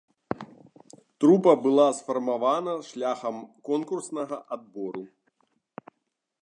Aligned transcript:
Трупа 1.23 1.53
была 1.65 1.85
сфармавана 1.97 2.73
шляхам 2.89 3.37
конкурснага 3.69 4.37
адбору. 4.57 5.03